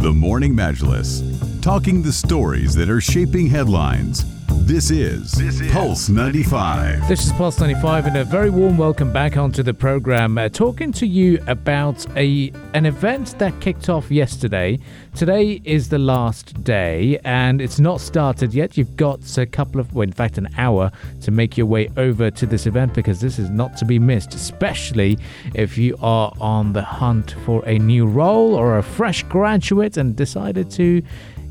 [0.00, 1.20] The Morning Majlis,
[1.60, 4.24] talking the stories that are shaping headlines.
[4.70, 7.08] This is, this is Pulse 95.
[7.08, 10.38] This is Pulse 95, and a very warm welcome back onto the program.
[10.38, 14.78] Uh, talking to you about a an event that kicked off yesterday.
[15.16, 18.76] Today is the last day, and it's not started yet.
[18.76, 20.92] You've got a couple of, well, in fact, an hour
[21.22, 24.34] to make your way over to this event because this is not to be missed,
[24.34, 25.18] especially
[25.52, 30.14] if you are on the hunt for a new role or a fresh graduate and
[30.14, 31.02] decided to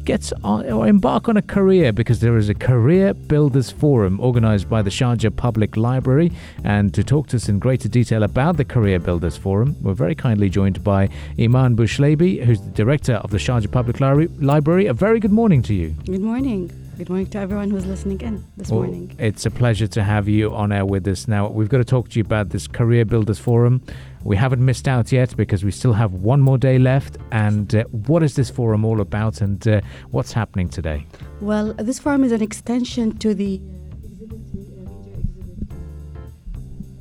[0.06, 4.70] get on or embark on a career because there is a career builders forum organized
[4.70, 6.32] by the Sharjah Public Library.
[6.64, 10.16] And to talk to us in greater detail about the career builders forum, we're very
[10.16, 11.10] kindly joined by
[11.40, 14.88] Iman Bushlebi, who's the director of the Sharjah Public Library.
[14.88, 15.90] A very good morning to you.
[16.06, 16.72] Good morning.
[17.00, 19.16] Good morning to everyone who's listening in this well, morning.
[19.18, 21.30] It's a pleasure to have you on air with us.
[21.30, 23.82] Now, we've got to talk to you about this Career Builders Forum.
[24.24, 27.18] We haven't missed out yet because we still have one more day left.
[27.32, 31.06] And uh, what is this forum all about and uh, what's happening today?
[31.42, 33.62] Well, this forum is an extension to the
[34.04, 34.40] exhibit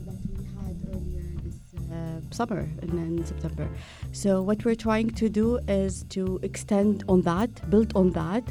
[0.07, 3.69] that we had earlier this summer in, in, September.
[4.13, 8.45] So what we're trying to do is to extend on that, build on that,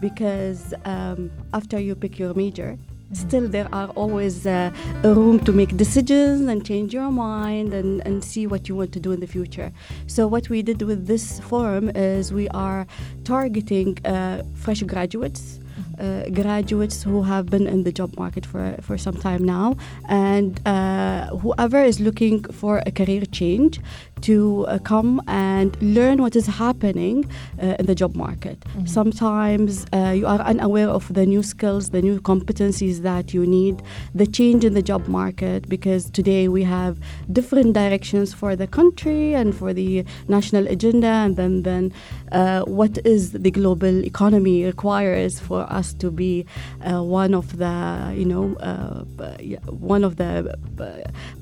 [0.00, 2.78] because um, after you pick your major,
[3.12, 4.70] still there are always uh,
[5.02, 8.92] a room to make decisions and change your mind and, and see what you want
[8.92, 9.72] to do in the future.
[10.06, 12.86] So what we did with this forum is we are
[13.24, 15.60] targeting uh, fresh graduates
[15.98, 19.76] uh, graduates who have been in the job market for, for some time now,
[20.08, 23.80] and uh, whoever is looking for a career change
[24.20, 27.28] to uh, come and learn what is happening
[27.62, 28.58] uh, in the job market.
[28.60, 28.86] Mm-hmm.
[28.86, 33.82] Sometimes uh, you are unaware of the new skills, the new competencies that you need,
[34.14, 36.98] the change in the job market, because today we have
[37.32, 41.92] different directions for the country and for the national agenda, and then, then
[42.32, 46.46] uh, what is the global economy requires for us to be
[46.80, 49.04] uh, one of the, you know, uh,
[49.70, 50.56] one of the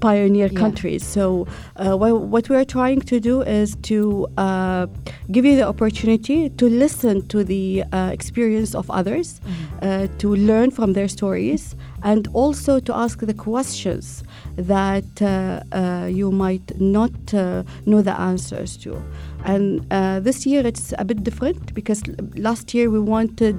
[0.01, 0.59] pioneer yeah.
[0.59, 1.07] countries.
[1.07, 4.87] So what we are trying to do is to uh,
[5.31, 9.79] give you the opportunity to listen to the uh, experience of others, mm-hmm.
[9.83, 14.25] uh, to learn from their stories, and also to ask the questions
[14.57, 19.03] that uh, uh, you might not uh, know the answers to.
[19.45, 19.89] And
[20.25, 22.03] this year it's a bit different because
[22.37, 23.57] last year we wanted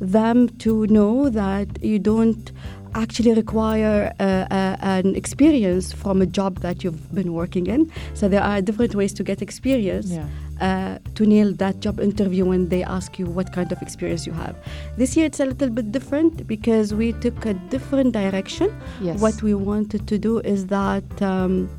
[0.00, 2.52] them to know that you don't
[2.94, 7.90] actually require uh, uh, an experience from a job that you've been working in.
[8.14, 10.10] So there are different ways to get experience.
[10.10, 10.26] Yeah.
[10.60, 14.32] Uh, to nail that job interview when they ask you what kind of experience you
[14.32, 14.54] have.
[14.98, 18.68] This year it's a little bit different because we took a different direction.
[19.00, 19.18] Yes.
[19.22, 21.70] What we wanted to do is that um,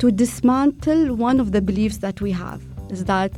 [0.00, 3.32] to dismantle one of the beliefs that we have is that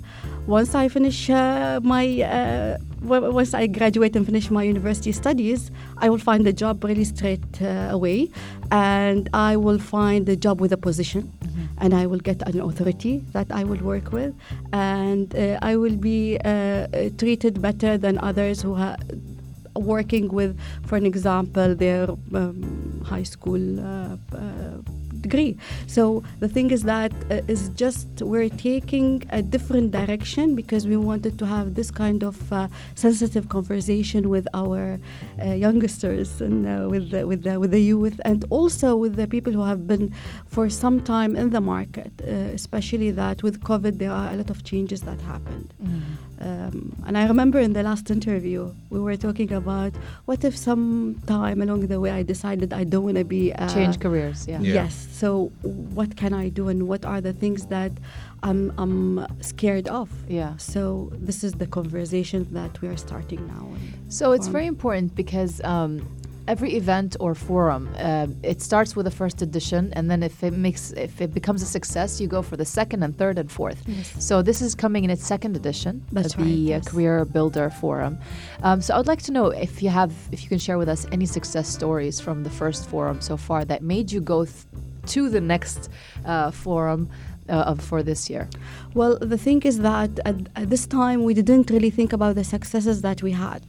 [0.46, 6.08] once I finish uh, my uh, once I graduate and finish my university studies, I
[6.08, 8.30] will find a job really straight uh, away,
[8.70, 11.32] and I will find a job with a position.
[11.78, 14.34] And I will get an authority that I will work with,
[14.72, 16.86] and uh, I will be uh,
[17.18, 18.96] treated better than others who are
[19.74, 24.80] working with, for an example, their um, high school uh, uh,
[25.26, 25.52] degree.
[25.96, 26.02] So
[26.42, 31.34] the thing is that uh, is just we're taking a different direction because we wanted
[31.40, 34.82] to have this kind of uh, sensitive conversation with our
[35.42, 39.26] uh, youngsters and uh, with the, with the, with the youth and also with the
[39.34, 40.06] people who have been
[40.46, 44.50] for some time in the market, uh, especially that with COVID there are a lot
[44.50, 45.68] of changes that happened.
[45.82, 46.25] Mm.
[46.40, 49.92] Um, and I remember in the last interview, we were talking about
[50.26, 53.52] what if some time along the way I decided I don't want to be.
[53.52, 54.60] Uh, Change careers, yeah.
[54.60, 54.74] yeah.
[54.74, 55.08] Yes.
[55.12, 57.92] So, what can I do and what are the things that
[58.42, 60.10] I'm, I'm scared of?
[60.28, 60.56] Yeah.
[60.58, 63.68] So, this is the conversation that we are starting now.
[64.08, 66.06] So, it's very important because um,
[66.48, 70.52] every event or forum, uh, it starts with a first edition, and then if it
[70.52, 73.82] makes if it becomes a success, you go for the second and third and fourth.
[73.86, 74.24] Yes.
[74.24, 76.88] So this is coming in its second edition, That's the right, uh, yes.
[76.88, 78.18] Career Builder Forum.
[78.62, 81.06] Um, so I'd like to know if you have if you can share with us
[81.12, 84.56] any success stories from the first forum so far that made you go th-
[85.06, 85.90] to the next
[86.24, 87.08] uh, forum.
[87.48, 88.48] Uh, for this year?
[88.92, 92.42] Well, the thing is that at, at, this time we didn't really think about the
[92.42, 93.62] successes that we had.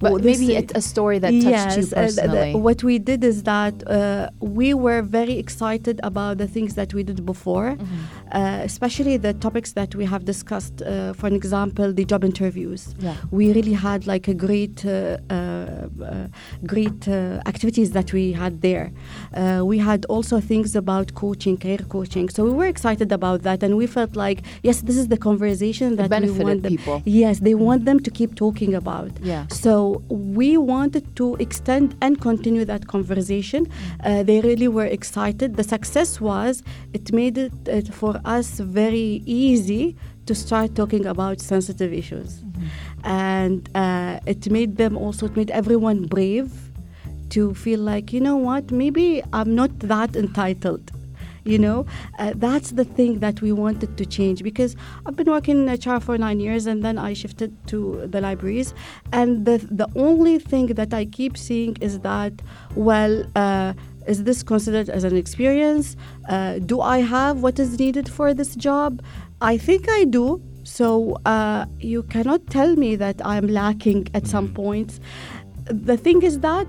[0.00, 2.54] But Well, maybe a story that touched yes, you uh, personally.
[2.66, 4.28] what we did is that uh,
[4.58, 8.38] we were very excited about the things that we did before, Mm-hmm.
[8.38, 10.76] uh, especially the topics that we have discussed.
[10.82, 12.82] Uh, for an example, the job interviews.
[13.06, 13.16] Yeah.
[13.38, 14.92] We really had like a great, uh,
[15.30, 15.34] uh,
[16.10, 16.26] uh,
[16.72, 18.86] great uh, activities that we had there.
[19.34, 22.26] Uh, we had also things about coaching, career coaching.
[22.36, 24.38] So we were excited about that, and we felt like
[24.68, 26.72] yes, this is the conversation that we want them.
[26.76, 26.96] people.
[27.22, 29.10] Yes, they want them to keep talking about.
[29.32, 29.42] Yeah.
[29.48, 29.57] So
[30.08, 33.66] we wanted to extend and continue that conversation.
[34.04, 35.56] Uh, they really were excited.
[35.56, 36.62] The success was
[36.92, 39.96] it made it uh, for us very easy
[40.26, 42.44] to start talking about sensitive issues,
[43.02, 46.50] and uh, it made them also it made everyone brave
[47.30, 50.90] to feel like you know what maybe I'm not that entitled
[51.48, 51.86] you know?
[52.18, 56.00] Uh, that's the thing that we wanted to change because i've been working in hr
[56.00, 58.74] for nine years and then i shifted to the libraries.
[59.12, 62.34] And the, the only thing that i keep seeing is that
[62.74, 63.72] well uh,
[64.06, 65.96] is this considered as an experience?
[66.28, 69.02] Uh, do i have what is needed for this job?
[69.40, 70.42] I think i do.
[70.64, 75.00] So uh, you cannot tell me that i'm lacking at some points.
[75.64, 76.66] The thing is that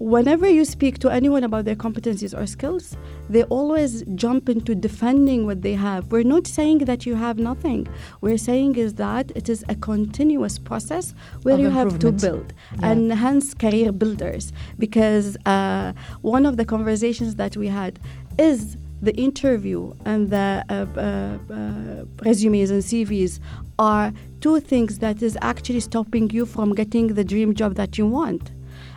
[0.00, 2.96] whenever you speak to anyone about their competencies or skills,
[3.28, 6.10] they always jump into defending what they have.
[6.10, 7.86] We're not saying that you have nothing.
[8.22, 12.54] We're saying is that it is a continuous process where Of you have to build,
[12.78, 12.90] Yeah.
[12.90, 14.52] and hence career builders.
[14.78, 15.92] Because uh,
[16.22, 18.00] one of the conversations that we had
[18.38, 23.38] is the interview and the uh, uh, uh, resumes and CVs
[23.78, 28.06] are two things that is actually stopping you from getting the dream job that you
[28.06, 28.50] want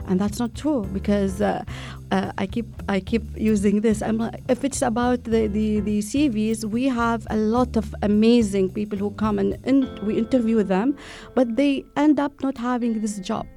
[0.07, 1.63] and that's not true because uh,
[2.11, 4.01] uh, I keep I keep using this.
[4.01, 8.71] I'm like, if it's about the, the, the CVs, we have a lot of amazing
[8.71, 10.97] people who come and in, we interview them,
[11.35, 13.47] but they end up not having this job.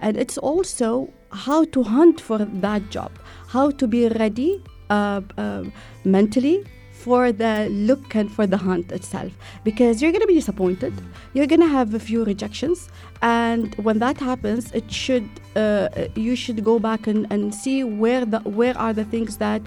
[0.00, 3.12] And it's also how to hunt for that job,
[3.48, 5.64] how to be ready uh, uh,
[6.04, 9.32] mentally for the look and for the hunt itself
[9.62, 10.92] because you're going to be disappointed
[11.34, 12.88] you're going to have a few rejections
[13.20, 18.24] and when that happens it should uh, you should go back and, and see where
[18.24, 19.62] the where are the things that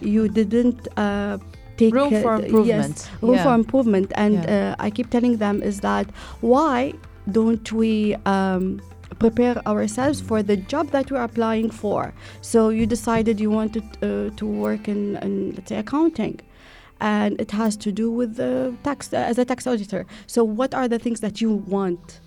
[0.00, 1.38] you didn't uh,
[1.76, 2.96] take Room for improvement.
[2.96, 3.44] yes room Yeah.
[3.46, 4.74] for improvement and Yeah.
[4.78, 6.06] uh, i keep telling them is that
[6.40, 6.92] why
[7.36, 8.64] don't we um,
[9.18, 14.30] prepare ourselves for the job that we're applying for so you decided you wanted uh,
[14.36, 16.36] to work in, in let's say accounting
[17.00, 20.74] and it has to do with the tax uh, as a tax auditor so what
[20.74, 22.20] are the things that you want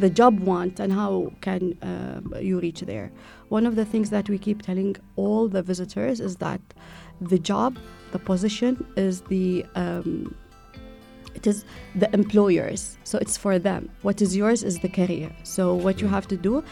[0.00, 3.10] the job want and how can um, you reach there.
[3.48, 6.60] One of the things that we keep telling all the visitors is that
[7.20, 7.78] the job
[8.12, 10.34] the position is the um,
[11.34, 11.64] it is
[11.96, 12.96] the employers.
[13.02, 13.90] So it's for them.
[14.02, 15.30] What is yours is the career.
[15.42, 16.62] So what you have to do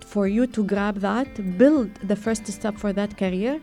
[0.00, 3.60] for you to grab that build the first step for that career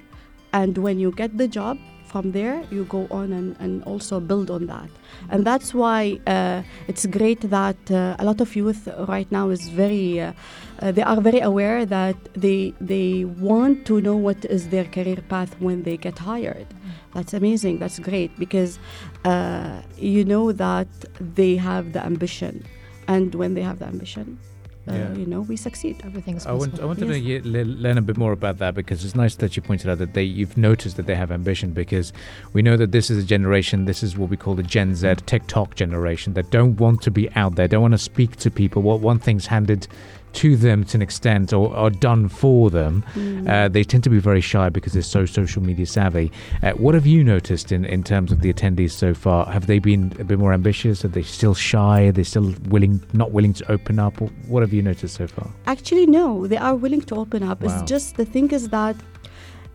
[0.53, 1.77] and when you get the job
[2.11, 4.89] from there you go on and, and also build on that.
[5.29, 9.69] And that's why uh, it's great that uh, a lot of youth right now is
[9.69, 10.33] very uh,
[10.81, 15.19] uh, they are very aware that they they want to know what is their career
[15.33, 16.67] path when they get hired.
[17.13, 17.79] That's amazing.
[17.79, 18.79] That's great because
[19.25, 22.65] uh, you know that they have the ambition.
[23.07, 24.39] And when they have the ambition
[24.87, 25.13] uh, Yeah.
[25.13, 26.79] you know we succeed Everything's I want.
[26.79, 27.43] I wanted Yes.
[27.43, 30.13] to learn a bit more about that because it's nice that you pointed out that
[30.13, 32.11] they you've noticed that they have ambition because
[32.53, 35.15] we know that this is a generation this is what we call the Gen Z
[35.27, 38.81] TikTok generation that don't want to be out there don't want to speak to people
[38.81, 39.87] what one thing's handed
[40.33, 43.03] to them to an extent or, or done for them.
[43.47, 46.31] Uh, they tend to be very shy because they're so social media savvy.
[46.63, 49.45] Uh, what have you noticed in, in terms of the attendees so far?
[49.47, 51.03] Have they been a bit more ambitious?
[51.05, 52.03] Are they still shy?
[52.03, 54.19] Are they still willing not willing to open up?
[54.47, 55.49] What have you noticed so far?
[55.67, 57.61] Actually, no, they are willing to open up.
[57.61, 57.73] Wow.
[57.73, 58.95] It's just the thing is that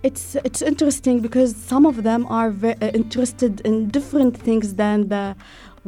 [0.02, 5.34] it's it's interesting because some of them are uh, interested in different things than the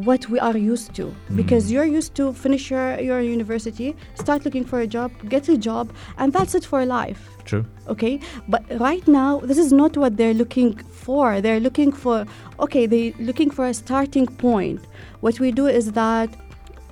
[0.04, 1.06] what we are used to.
[1.06, 1.36] Mm.
[1.36, 5.58] Because you're used to finish your, your university start looking for a job get a
[5.58, 7.28] job and that's it for life.
[7.44, 7.64] True.
[7.88, 8.20] Okay?
[8.48, 11.40] But right now this is not what they're looking for.
[11.40, 12.26] They're looking for
[12.60, 14.80] okay they're looking for a starting point.
[15.20, 16.30] What we do is that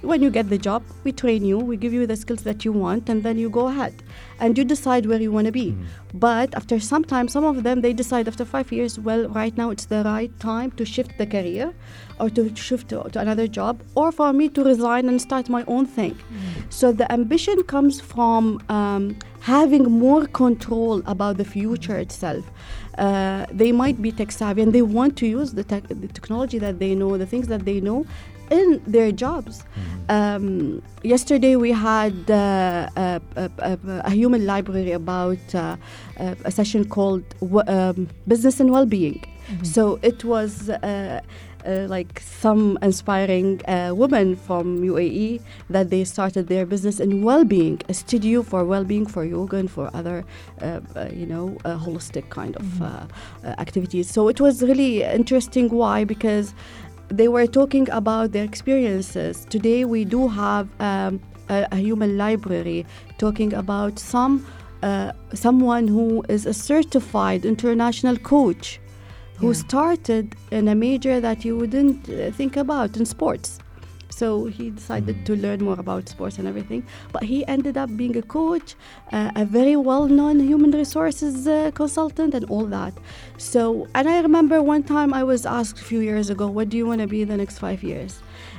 [0.03, 2.73] when you get the job we train you we give you the skills that you
[2.73, 4.03] want and then you go ahead.
[4.39, 5.75] And you decide where you want to be
[6.13, 9.71] but after some time some of them they decide after five years well right now
[9.71, 11.73] it's the right time to shift the career
[12.21, 15.65] or to shift to, to another job or for me to resign and start my
[15.67, 16.19] own thing.
[16.71, 22.51] So the ambition comes from um, having more control about the future itself.
[22.99, 26.59] Uh, they might be tech savvy and they want to use the, tech, the technology
[26.59, 28.07] that they know the things that they know
[28.51, 29.65] in their jobs
[30.09, 35.77] um, yesterday we had uh, a, a, a, a human library about uh,
[36.19, 39.25] a, a session called w- um, Business and Wellbeing.
[39.63, 41.21] So it was uh,
[41.65, 47.81] uh, like some inspiring uh, women from UAE that they started their business in well-being,
[47.89, 50.25] a studio for well-being for yoga and for other,
[50.63, 53.07] uh, uh, you know, uh, holistic kind of uh,
[53.59, 54.11] activities.
[54.11, 55.69] So it was really interesting.
[55.69, 56.05] Why?
[56.05, 56.53] Because
[57.09, 59.47] they were talking about their experiences.
[59.51, 62.85] Today we do have um, a, a human library
[63.19, 64.45] talking about some
[64.83, 68.79] uh, someone who is a certified international coach
[69.39, 69.55] who Yeah.
[69.67, 73.59] started in a major that you wouldn't uh, think about in sports.
[74.19, 76.83] So he decided to learn more about sports and everything.
[77.13, 78.69] But he ended up being a coach,
[79.13, 82.95] uh, a very well known human resources uh, consultant, and all that.
[83.37, 86.77] So, and I remember one time I was asked a few years ago, What do
[86.81, 88.13] you want to be in the next five years?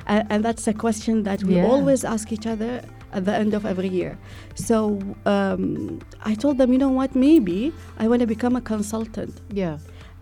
[0.06, 1.66] And, and that's a question that we Yeah.
[1.72, 2.72] always ask each other
[3.18, 4.14] at the end of every year.
[4.54, 6.00] So um,
[6.32, 7.16] I told them, You know what?
[7.16, 9.78] Maybe I want to become a consultant Yeah.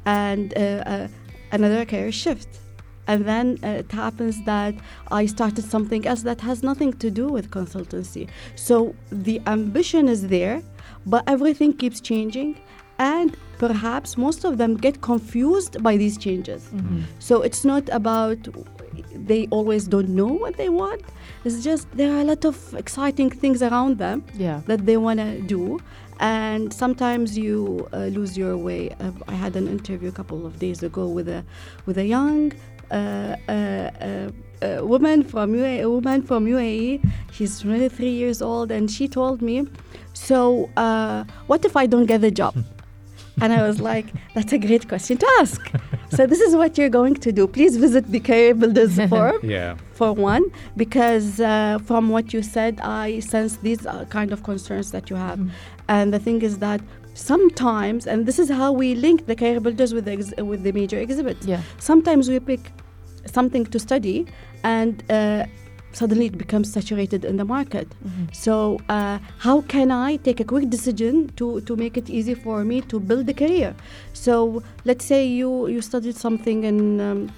[0.06, 0.60] and uh,
[0.94, 1.08] uh,
[1.52, 2.48] another career shift.
[3.08, 4.74] And then uh, it happens that
[5.12, 8.28] I started something else that has nothing to do with consultancy.
[8.56, 10.62] So the ambition is there,
[11.06, 12.60] but everything keeps changing.
[12.98, 16.64] And perhaps most of them get confused by these changes.
[16.74, 17.02] Mm-hmm.
[17.20, 18.38] So it's not about
[19.14, 21.02] they always don't know what they want.
[21.44, 24.62] It's just there are a lot of exciting things around them Yeah.
[24.68, 25.80] that they want to do
[26.20, 30.58] and sometimes you uh, lose your way uh, i had an interview a couple of
[30.60, 31.44] days ago with a
[31.86, 32.54] with a young
[34.84, 37.02] woman from UAE, a woman from UAE.
[37.32, 39.68] She's 23 years old, and she told me,
[40.14, 42.56] "So, uh, what if I don't get the job?"
[43.42, 45.62] and I was like, "That's a great question to ask."
[46.16, 47.48] so this is what you're going to do.
[47.48, 49.76] Please visit the Career Builders Forum Yeah.
[49.94, 50.44] for one,
[50.78, 55.16] because uh, from what you said, I sense these are kind of concerns that you
[55.18, 55.40] have.
[55.88, 56.82] And the thing is that
[57.16, 60.72] sometimes, and this is how we link the career builders with the, ex- with the
[60.72, 61.48] major exhibits.
[61.48, 61.62] Yeah.
[61.80, 62.72] Sometimes we pick
[63.26, 64.28] something to study,
[64.64, 65.46] and uh,
[65.94, 67.88] suddenly it becomes saturated in the market.
[68.32, 72.64] So, uh, how can I take a quick decision to, to make it easy for
[72.64, 73.76] me to build a career?
[74.14, 77.32] So, let's say you, you studied something in um,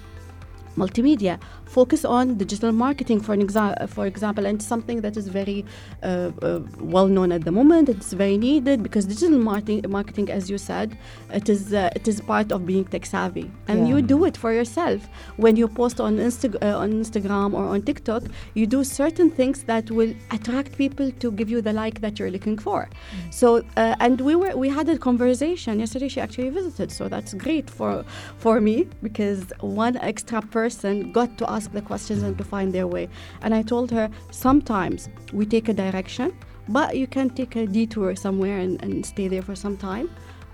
[0.76, 1.38] multimedia.
[1.68, 5.64] Focus on digital marketing, for an exa- for example, and something that is very
[6.02, 7.88] uh, uh, well known at the moment.
[7.88, 10.96] It's very needed because digital marketing, marketing, as you said,
[11.32, 13.96] it is uh, it is part of being tech savvy, and Yeah.
[13.96, 15.00] you do it for yourself.
[15.36, 18.22] When you post on Insta- uh, on Instagram or on TikTok,
[18.54, 22.30] you do certain things that will attract people to give you the like that you're
[22.30, 22.88] looking for.
[23.30, 26.08] So, uh, and we were we had a conversation yesterday.
[26.08, 28.04] She actually visited, so that's great for
[28.44, 32.86] for me because one extra person got to ask the questions and to find their
[32.86, 33.08] way.
[33.42, 36.28] And I told her sometimes we take a direction,
[36.68, 40.08] but you can take a detour somewhere and, and stay there for some time.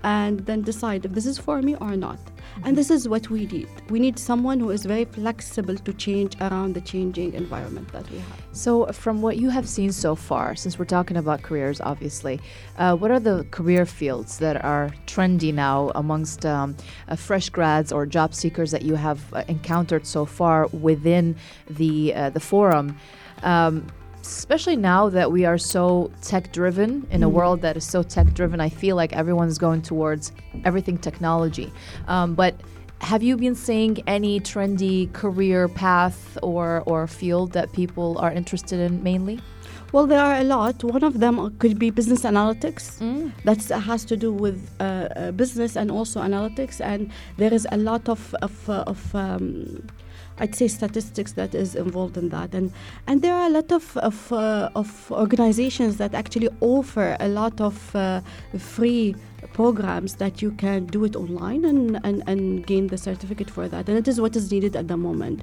[0.05, 2.19] And then decide if this is for me or not.
[2.63, 3.67] And this is what we need.
[3.89, 8.19] We need someone who is very flexible to change around the changing environment that we
[8.19, 8.39] have.
[8.51, 12.39] So, from what you have seen so far, since we're talking about careers, obviously,
[12.77, 17.91] uh, what are the career fields that are trendy now amongst um, uh, fresh grads
[17.91, 21.35] or job seekers that you have uh, encountered so far within
[21.67, 22.95] the uh, the forum?
[23.41, 23.87] Um,
[24.25, 28.33] especially now that we are so tech driven in a world that is so tech
[28.33, 30.31] driven, I feel like everyone's going towards
[30.63, 31.71] everything technology.
[32.07, 32.55] Um, but
[33.01, 38.79] have you been seeing any trendy career path or, or field that people are interested
[38.79, 39.39] in mainly?
[39.91, 40.83] Well, there are a lot.
[40.83, 42.99] One of them could be business analytics.
[42.99, 43.31] Mm.
[43.43, 47.77] That has to do with uh, uh, business and also analytics, and there is a
[47.77, 49.87] lot of of, uh, of um,
[50.37, 52.71] I'd say statistics that is involved in that, and
[53.07, 57.61] and there are a lot of of, uh, of organizations that actually offer a lot
[57.61, 58.21] of uh,
[58.57, 59.15] free
[59.53, 63.87] programs that you can do it online and, and, and gain the certificate for that.
[63.89, 65.41] And it is what is needed at the moment.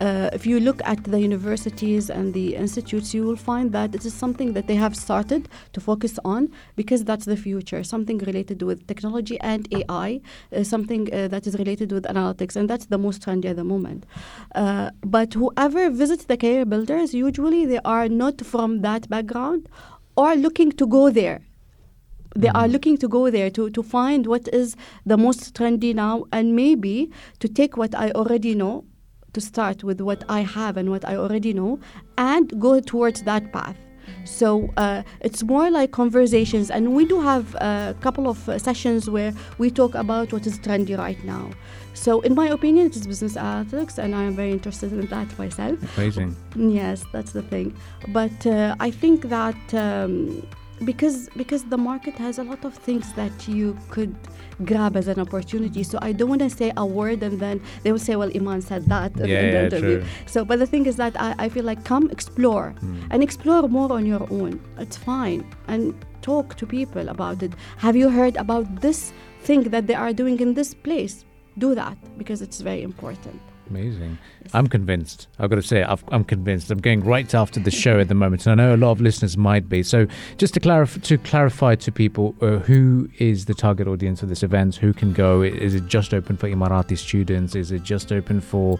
[0.00, 4.04] Uh, if you look at the universities and the institutes, you will find that it
[4.04, 8.62] is something that they have started to focus on because that's the future, something related
[8.62, 10.20] with technology and AI,
[10.52, 13.64] uh, something uh, that is related with analytics, and that's the most trendy at the
[13.64, 14.06] moment.
[14.54, 19.68] Uh, but whoever visits the career builders, usually they are not from that background
[20.16, 21.40] or looking to go there
[22.34, 24.76] they are looking to go there to, to find what is
[25.06, 28.84] the most trendy now and maybe to take what I already know
[29.32, 31.80] to start with what I have and what I already know
[32.16, 33.76] and go towards that path.
[34.24, 39.08] So uh, it's more like conversations, and we do have a couple of uh, sessions
[39.08, 41.50] where we talk about what is trendy right now.
[41.94, 45.38] So, in my opinion, it is business ethics, and I am very interested in that
[45.38, 45.78] myself.
[45.96, 46.36] Amazing.
[46.56, 47.76] Yes, that's the thing.
[48.08, 50.46] But uh, I think that um,
[50.84, 54.14] because because the market has a lot of things that you could
[54.64, 55.82] grab as an opportunity.
[55.82, 58.60] So I don't want to say a word and then they will say, well, Iman
[58.62, 59.98] said that Yeah, in the yeah, interview.
[60.00, 60.08] true.
[60.26, 63.02] So, but the thing is that I, I feel like come explore Hmm.
[63.10, 64.60] and explore more on your own.
[64.78, 65.40] It's fine.
[65.68, 67.52] And talk to people about it.
[67.78, 69.12] Have you heard about this
[69.42, 71.24] thing that they are doing in this place?
[71.58, 73.40] Do that because it's very important.
[73.70, 74.18] Amazing.
[74.52, 75.26] I'm convinced.
[75.38, 76.70] I've got to say, I've, I'm convinced.
[76.70, 79.00] I'm going right after the show at the moment, and I know a lot of
[79.00, 79.82] listeners might be.
[79.82, 80.06] So,
[80.36, 84.42] just to clarify, to clarify to people, uh, who is the target audience for this
[84.42, 84.76] event?
[84.76, 85.42] Who can go?
[85.42, 87.54] Is it just open for Emirati students?
[87.54, 88.78] Is it just open for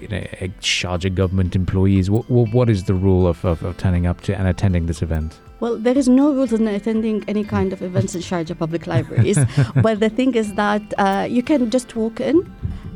[0.00, 0.20] you know,
[0.60, 2.10] Sharjah government employees?
[2.10, 5.02] What, what, what is the rule of, of, of turning up to and attending this
[5.02, 5.38] event?
[5.60, 9.38] Well, there is no rules in attending any kind of events in Sharjah public libraries.
[9.82, 12.48] but the thing is that uh, you can just walk in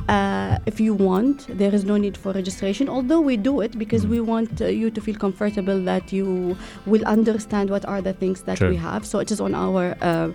[0.09, 1.47] uh, if you want.
[1.59, 4.91] There is no need for registration, although we do it because we want uh, you
[4.91, 6.57] to feel comfortable that you
[6.87, 9.07] will understand what are the things that we have.
[9.07, 10.31] So it is on our uh,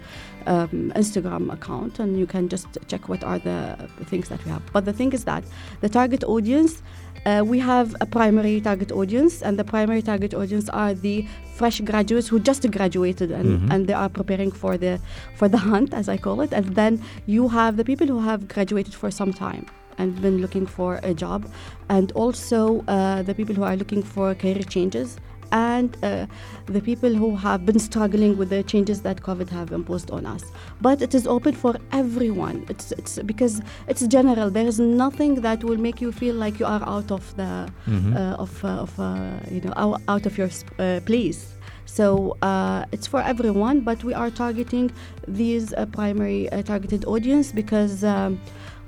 [0.45, 4.62] um, Instagram account, and you can just check what are the things that we have.
[4.71, 5.43] But the thing is that
[5.81, 6.81] the target audience.
[7.27, 11.81] Uh, we have a primary target audience, and the primary target audience are the fresh
[11.81, 13.74] graduates who just graduated and, Mhm.
[13.74, 14.93] and they are preparing for the
[15.39, 16.53] for the hunt, as I call it.
[16.60, 17.01] And then
[17.36, 19.65] you have the people who have graduated for some time
[19.98, 21.41] and been looking for a job,
[21.89, 25.17] and also uh, the people who are looking for career changes.
[25.51, 26.25] And uh,
[26.66, 30.44] the people who have been struggling with the changes that COVID have imposed on us,
[30.82, 32.66] but it is open for everyone.
[32.70, 34.50] It's it's because it's general.
[34.50, 38.13] There is nothing that will make you feel like you are out of the Mhm.
[38.16, 39.06] uh, of, uh, of uh,
[39.51, 41.42] you know out, out of your sp- uh, place.
[41.86, 44.92] So uh, it's for everyone, but we are targeting
[45.27, 48.39] these uh, primary uh, targeted audience because um,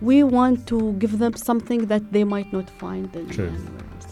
[0.02, 3.52] we want to give them something that they might not find in True.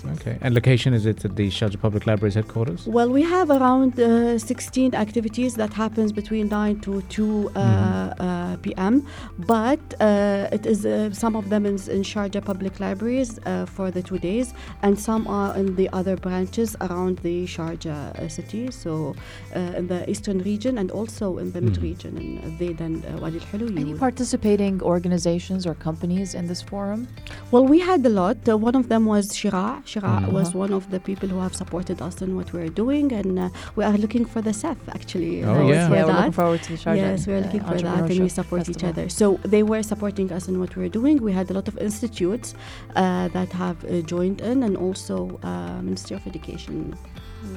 [0.08, 0.28] Anywhere else.
[0.28, 0.38] Okay.
[0.42, 2.86] And location is it at the Sharjah Public Library's headquarters?
[2.86, 8.58] Well, we have around uh, 16 activities that happens between 9 to 2 uh, uh,
[8.58, 9.06] p.m.
[9.40, 13.92] But uh, it is uh, some of them is in Sharjah public libraries uh, for
[13.92, 18.72] the two days, and some are in the other branches around the Sharjah uh, city,
[18.72, 19.16] so
[19.56, 23.18] uh, in the eastern region and also in the mid region in Dhaid and uh,
[23.22, 23.80] Wadi al Hulu.
[23.80, 27.08] Any participating organizations or companies in this forum?
[27.52, 28.38] Well, we had a lot.
[28.48, 29.84] Uh, one of them was Sheraa.
[29.98, 30.32] Sheraa Mhm.
[30.32, 33.50] was one of the people who have supported us in what we're doing, and uh,
[33.76, 35.44] we are looking for the SEF actually.
[35.44, 35.74] Oh, uh, yeah.
[35.74, 36.96] yeah, we're looking forward to the Sharjah.
[36.98, 39.10] Yes, we're looking for that, and we support each other.
[39.10, 41.16] So they were supporting us in what we're doing.
[41.22, 42.54] We had a lot of institutes
[42.96, 46.96] uh, that have uh, joined in, and also uh, Ministry of Education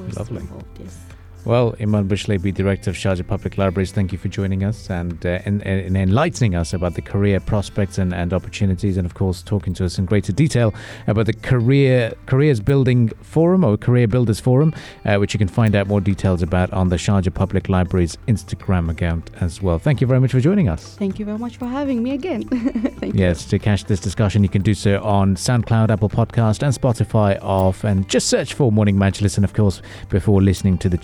[0.07, 0.41] was Lovely.
[0.43, 0.67] involved.
[0.85, 0.97] Yes.
[1.46, 5.38] Well, Iman Bushlebi, Director of Sharjah Public Libraries, thank you for joining us and uh,
[5.46, 9.72] in, in enlightening us about the career prospects and, and opportunities, and of course, talking
[9.74, 10.74] to us in greater detail
[11.07, 14.74] about the Career Careers Building Forum or Career Builders Forum,
[15.07, 18.90] uh, which you can find out more details about on the Sharjah Public Library's Instagram
[18.90, 19.79] account as well.
[19.79, 20.94] Thank you very much for joining us.
[20.96, 22.44] Thank you very much for having me again.
[23.12, 27.42] Yes, to catch this discussion, you can do so on SoundCloud, Apple Podcast, and Spotify
[27.42, 27.83] off.
[27.83, 29.37] And just search for Morning Majlis.
[29.37, 30.98] And of course, before listening to the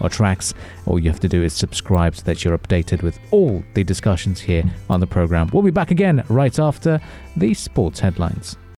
[0.00, 0.52] or tracks,
[0.84, 4.40] all you have to do is subscribe so that you're updated with all the discussions
[4.40, 5.48] here on the program.
[5.52, 7.00] We'll be back again right after
[7.36, 8.58] the sports headlines.